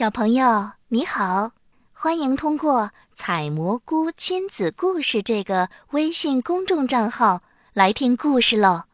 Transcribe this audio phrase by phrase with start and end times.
[0.00, 1.50] 小朋友你好，
[1.92, 7.42] 欢迎通过“采蘑菇亲子故事”这个微信公众账号
[7.74, 8.84] 来听故事喽。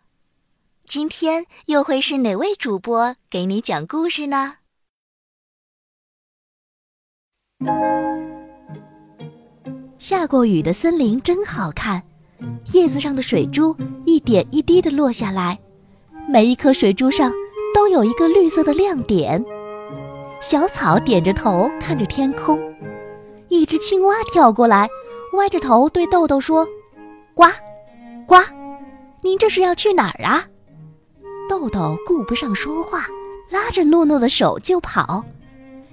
[0.85, 4.55] 今天又会是哪位主播给你讲故事呢？
[9.97, 12.03] 下过雨的森林真好看，
[12.73, 15.61] 叶子上的水珠一点一滴的落下来，
[16.29, 17.33] 每一颗水珠上
[17.73, 19.45] 都有一个绿色的亮点。
[20.41, 22.61] 小草点着头看着天空，
[23.49, 24.89] 一只青蛙跳过来，
[25.33, 26.67] 歪着头对豆豆说
[27.35, 27.47] ：“呱，
[28.27, 28.37] 呱，
[29.23, 30.45] 您这是要去哪儿啊？”
[31.49, 33.07] 豆豆顾不上说话，
[33.51, 35.25] 拉着诺诺的手就跑。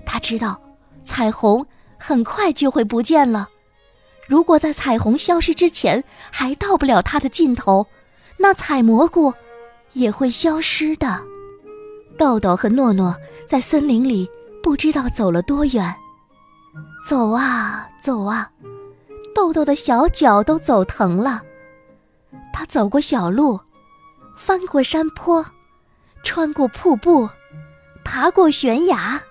[0.06, 0.62] 他知道，
[1.04, 1.66] 彩虹
[1.98, 3.50] 很快就会不见了。
[4.28, 7.88] 如果在彩虹消失之前还到不了它的尽头，
[8.38, 9.34] 那采蘑菇
[9.94, 11.24] 也会消失的。
[12.24, 13.14] 豆豆和诺诺
[13.46, 14.32] 在森林里
[14.64, 15.94] 不知道走了多远，
[17.06, 18.50] 走啊走啊，
[19.36, 21.42] 豆豆的小脚都走疼了。
[22.54, 23.60] 他走过小路，
[24.38, 25.46] 翻过山坡，
[26.24, 27.28] 穿过瀑布，
[28.06, 29.22] 爬过悬崖。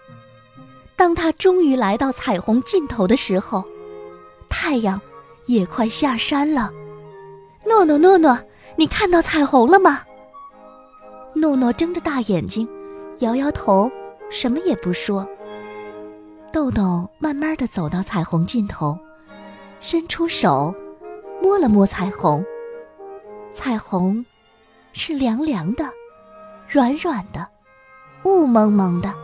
[0.95, 3.65] 当他终于来到彩虹尽头的时候，
[4.51, 5.01] 太阳
[5.47, 6.71] 也快下山了。
[7.65, 8.39] 诺诺，诺诺，
[8.77, 10.03] 你看到彩虹了吗？
[11.35, 12.69] 诺诺睁着大眼睛，
[13.23, 13.89] 摇摇头，
[14.31, 15.27] 什么也不说。
[16.51, 18.99] 豆豆慢慢的走到彩虹尽头，
[19.81, 20.75] 伸出手，
[21.41, 22.45] 摸了摸彩虹。
[23.53, 24.27] 彩虹
[24.93, 25.89] 是凉凉的，
[26.69, 27.49] 软软的，
[28.25, 29.15] 雾蒙蒙的，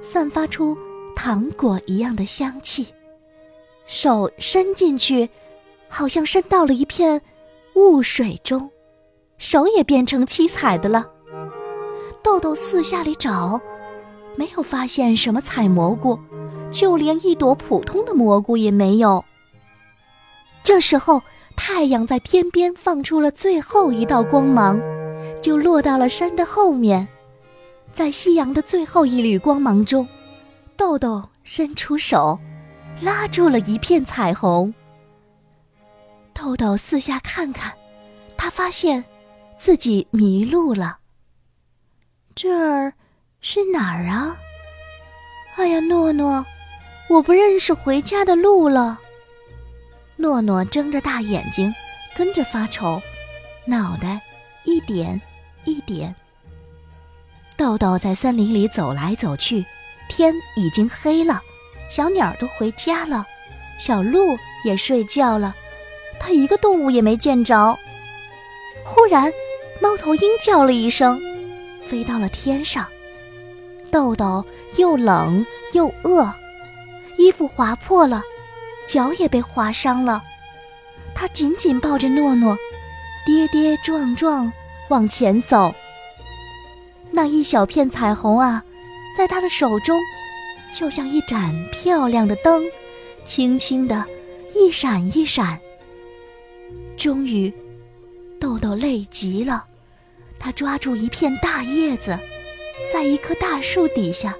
[0.00, 0.76] 散发出
[1.16, 2.94] 糖果一样的香气。
[3.84, 5.28] 手伸进去，
[5.88, 7.20] 好像伸到了一片
[7.74, 8.70] 雾水中，
[9.38, 11.10] 手也变成七彩的了。
[12.24, 13.60] 豆豆四下里找，
[14.34, 16.18] 没有发现什么采蘑菇，
[16.70, 19.22] 就连一朵普通的蘑菇也没有。
[20.62, 21.20] 这时候，
[21.54, 24.80] 太阳在天边放出了最后一道光芒，
[25.42, 27.06] 就落到了山的后面。
[27.92, 30.08] 在夕阳的最后一缕光芒中，
[30.78, 32.40] 豆豆伸出手，
[33.02, 34.72] 拉住了一片彩虹。
[36.32, 37.70] 豆豆四下看看，
[38.34, 39.04] 他发现
[39.56, 40.96] 自己迷路了。
[42.34, 42.92] 这儿
[43.40, 44.36] 是哪儿啊？
[45.56, 46.44] 哎呀，诺诺，
[47.08, 48.98] 我不认识回家的路了。
[50.16, 51.72] 诺诺睁着大眼睛，
[52.16, 53.00] 跟着发愁，
[53.64, 54.20] 脑袋
[54.64, 55.20] 一点
[55.62, 56.12] 一点。
[57.56, 59.64] 豆豆在森林里走来走去，
[60.08, 61.40] 天已经黑了，
[61.88, 63.24] 小鸟都回家了，
[63.78, 65.54] 小鹿也睡觉了，
[66.18, 67.78] 它一个动物也没见着。
[68.84, 69.32] 忽然，
[69.80, 71.20] 猫头鹰叫了一声。
[71.88, 72.86] 飞到了天上，
[73.90, 74.44] 豆豆
[74.76, 76.32] 又冷又饿，
[77.18, 78.22] 衣服划破了，
[78.86, 80.22] 脚也被划伤了。
[81.14, 82.56] 他紧紧抱着诺诺，
[83.24, 84.52] 跌跌撞撞
[84.88, 85.74] 往前走。
[87.10, 88.64] 那一小片彩虹啊，
[89.16, 90.00] 在他的手中，
[90.74, 92.64] 就像一盏漂亮的灯，
[93.24, 94.04] 轻轻的
[94.54, 95.60] 一闪一闪。
[96.96, 97.52] 终于，
[98.40, 99.64] 豆豆累极了。
[100.38, 102.18] 他抓住一片大叶子，
[102.92, 104.34] 在一棵大树底下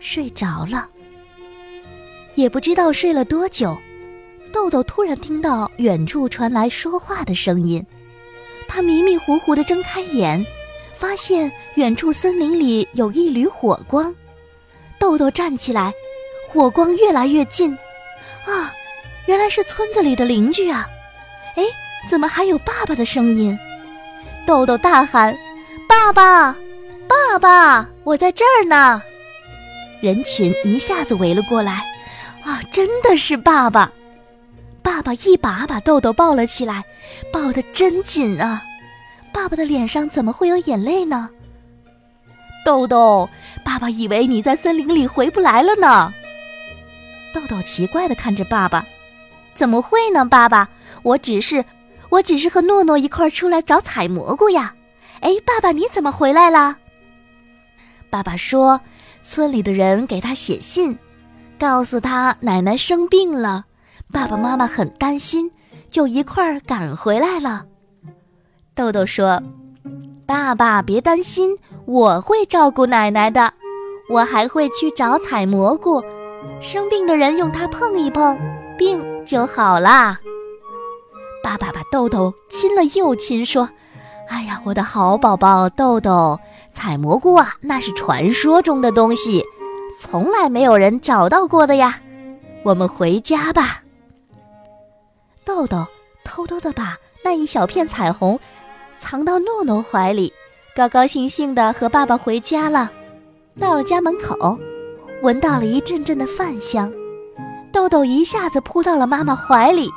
[0.00, 0.88] 睡着了。
[2.34, 3.78] 也不知道睡了多久，
[4.52, 7.84] 豆豆突然听到远处传来说话的声音。
[8.66, 10.44] 他迷迷糊糊地睁开眼，
[10.94, 14.14] 发现远处森林里有一缕火光。
[14.98, 15.92] 豆豆站起来，
[16.48, 17.76] 火光越来越近。
[18.46, 18.72] 啊，
[19.26, 20.88] 原来是村子里的邻居啊！
[21.56, 21.62] 哎，
[22.08, 23.58] 怎么还有爸爸的声音？
[24.46, 25.36] 豆豆大喊
[25.88, 26.56] ：“爸爸，
[27.08, 29.02] 爸爸，我在这儿呢！”
[30.02, 31.84] 人群一下子围了过来。
[32.44, 33.92] 啊，真的是爸爸！
[34.82, 36.82] 爸爸一把把豆豆抱了起来，
[37.32, 38.64] 抱得真紧啊！
[39.32, 41.30] 爸爸的脸上怎么会有眼泪呢？
[42.64, 43.30] 豆豆，
[43.64, 46.12] 爸爸以为你在森林里回不来了呢。
[47.32, 48.84] 豆豆奇怪地看着爸爸
[49.54, 50.68] ：“怎么会呢，爸爸？
[51.04, 51.64] 我只是……”
[52.12, 54.74] 我只是和诺诺一块儿出来找采蘑菇呀。
[55.20, 56.76] 哎，爸爸，你怎么回来了？
[58.10, 58.78] 爸爸说，
[59.22, 60.98] 村里的人给他写信，
[61.58, 63.64] 告诉他奶奶生病了，
[64.12, 65.50] 爸爸妈妈很担心，
[65.90, 67.64] 就一块儿赶回来了。
[68.74, 69.42] 豆豆说
[70.26, 71.56] ：“爸爸别担心，
[71.86, 73.54] 我会照顾奶奶的，
[74.10, 76.02] 我还会去找采蘑菇，
[76.60, 78.38] 生病的人用它碰一碰，
[78.76, 80.20] 病就好啦。”
[81.42, 83.68] 爸爸把豆豆亲了又亲，说
[84.28, 86.38] ：“哎呀，我的好宝宝豆豆，
[86.72, 89.44] 采蘑菇啊，那是传说中的东西，
[89.98, 92.00] 从来没有人找到过的呀。
[92.64, 93.82] 我们回家吧。
[95.44, 95.84] 豆豆
[96.24, 98.38] 偷偷的把那一小片彩虹
[98.96, 100.32] 藏到诺诺怀里，
[100.76, 102.90] 高高兴兴的和爸爸回家了。
[103.58, 104.56] 到了家门口，
[105.22, 106.90] 闻到了一阵阵的饭香，
[107.72, 109.90] 豆豆一下子扑到了妈妈怀里。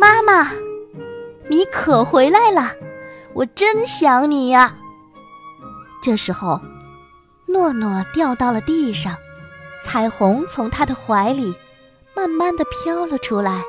[0.00, 0.52] 妈妈，
[1.48, 2.70] 你可回来了，
[3.34, 4.76] 我真想你呀。
[6.00, 6.60] 这时候，
[7.46, 9.16] 诺诺掉到了地上，
[9.84, 11.52] 彩虹从他的怀里
[12.14, 13.64] 慢慢的飘了出来，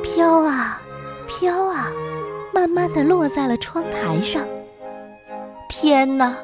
[0.00, 0.80] 飘啊
[1.26, 1.88] 飘啊，
[2.54, 4.46] 慢慢的落在了窗台上。
[5.68, 6.36] 天哪，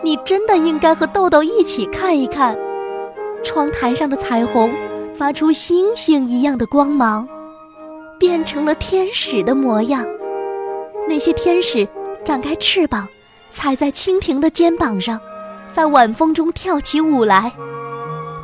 [0.00, 2.56] 你真的应该和豆豆一起看一看，
[3.42, 4.72] 窗台上的彩虹
[5.12, 7.28] 发出星星一样的光芒，
[8.22, 10.06] 变成了天使的模样。
[11.08, 11.88] 那些天使
[12.24, 13.08] 展开翅膀。
[13.54, 15.20] 踩在蜻蜓的肩膀上，
[15.70, 17.52] 在晚风中跳起舞来。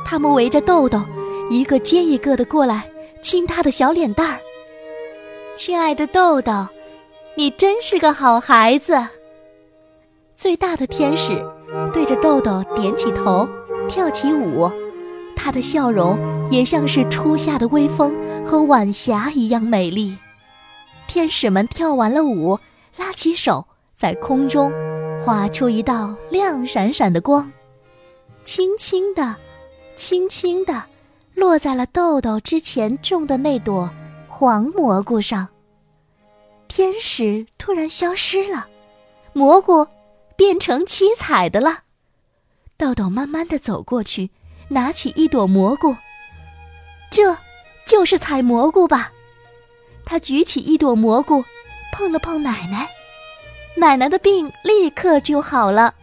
[0.05, 1.01] 他们围着豆豆，
[1.49, 2.87] 一个接一个的过来
[3.19, 4.37] 亲他的小脸蛋儿。
[5.55, 6.67] 亲爱的豆豆，
[7.33, 8.95] 你真是个好孩子。
[10.35, 11.43] 最大的天使
[11.91, 13.49] 对着豆豆点起头，
[13.87, 14.71] 跳起舞。
[15.35, 16.19] 他的笑容
[16.49, 18.15] 也像是初夏的微风
[18.45, 20.17] 和晚霞一样美丽。
[21.07, 22.59] 天使们跳完了舞，
[22.97, 24.71] 拉起手，在空中。
[25.21, 27.51] 画出一道亮闪闪的光，
[28.45, 29.35] 轻轻的、
[29.93, 30.85] 轻轻的
[31.35, 33.91] 落在了豆豆之前种的那朵
[34.29, 35.49] 黄蘑菇上。
[36.69, 38.67] 天使突然消失了，
[39.33, 39.85] 蘑菇
[40.37, 41.79] 变成七彩的了。
[42.77, 44.31] 豆豆慢慢的走过去，
[44.69, 45.97] 拿起一朵蘑菇，
[47.09, 47.37] 这
[47.85, 49.11] 就是采蘑菇吧？
[50.05, 51.43] 他举起一朵蘑菇，
[51.91, 52.87] 碰了碰奶奶。
[53.75, 55.93] 奶奶的病立刻就好了，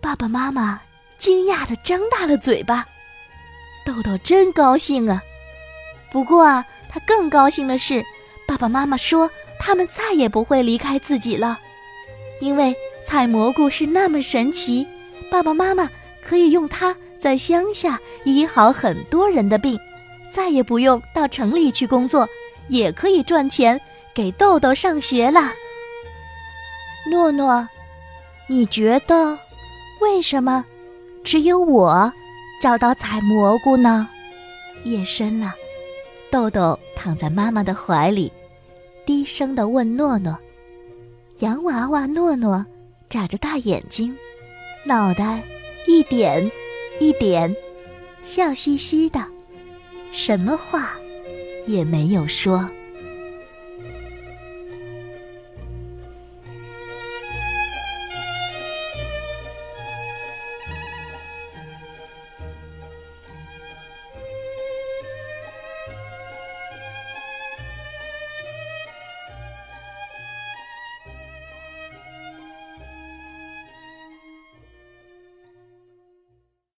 [0.00, 0.80] 爸爸妈妈
[1.18, 2.86] 惊讶的张大了嘴巴，
[3.84, 5.22] 豆豆真高兴啊！
[6.12, 8.04] 不过啊，他更高兴的是，
[8.46, 11.58] 爸爸妈妈说他们再也不会离开自己了，
[12.40, 12.74] 因为
[13.06, 14.86] 采蘑菇是那么神奇，
[15.30, 15.90] 爸爸妈妈
[16.22, 19.78] 可以用它在乡下医好很多人的病，
[20.32, 22.28] 再也不用到城里去工作，
[22.68, 23.80] 也可以赚钱
[24.14, 25.52] 给豆豆上学了。
[27.10, 27.68] 诺诺，
[28.46, 29.38] 你觉得
[30.00, 30.64] 为什么
[31.24, 32.12] 只有我
[32.62, 34.08] 找到采蘑菇呢？
[34.84, 35.54] 夜深了，
[36.30, 38.32] 豆豆躺在妈妈的怀里，
[39.04, 40.38] 低声的问诺诺。
[41.38, 42.64] 洋娃娃诺诺
[43.08, 44.14] 眨着大眼睛，
[44.84, 45.42] 脑袋
[45.86, 46.50] 一点
[46.98, 47.54] 一点，
[48.22, 49.24] 笑嘻嘻的，
[50.12, 50.90] 什么话
[51.66, 52.68] 也没有说。